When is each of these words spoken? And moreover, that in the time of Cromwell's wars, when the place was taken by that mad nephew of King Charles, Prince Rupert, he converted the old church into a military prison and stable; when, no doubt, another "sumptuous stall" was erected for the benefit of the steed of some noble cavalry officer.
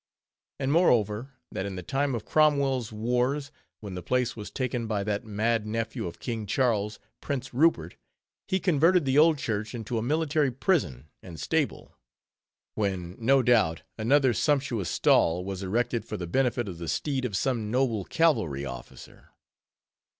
And 0.59 0.71
moreover, 0.71 1.33
that 1.51 1.67
in 1.67 1.75
the 1.75 1.83
time 1.83 2.15
of 2.15 2.25
Cromwell's 2.25 2.91
wars, 2.91 3.51
when 3.81 3.93
the 3.93 4.01
place 4.01 4.35
was 4.35 4.49
taken 4.49 4.87
by 4.87 5.03
that 5.03 5.25
mad 5.25 5.67
nephew 5.67 6.07
of 6.07 6.19
King 6.19 6.47
Charles, 6.47 6.97
Prince 7.19 7.53
Rupert, 7.53 7.97
he 8.47 8.59
converted 8.59 9.05
the 9.05 9.19
old 9.19 9.37
church 9.37 9.75
into 9.75 9.99
a 9.99 10.01
military 10.01 10.49
prison 10.49 11.11
and 11.21 11.39
stable; 11.39 11.93
when, 12.73 13.15
no 13.19 13.43
doubt, 13.43 13.83
another 13.95 14.33
"sumptuous 14.33 14.89
stall" 14.89 15.45
was 15.45 15.61
erected 15.61 16.03
for 16.03 16.17
the 16.17 16.25
benefit 16.25 16.67
of 16.67 16.79
the 16.79 16.87
steed 16.87 17.23
of 17.23 17.37
some 17.37 17.69
noble 17.69 18.03
cavalry 18.03 18.65
officer. 18.65 19.29